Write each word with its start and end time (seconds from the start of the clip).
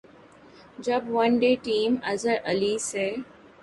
جب 0.85 1.01
one 1.09 1.37
day 1.39 1.53
team 1.63 1.95
Azhar 2.03 2.37
Ali 2.45 2.77
سے 2.81 3.09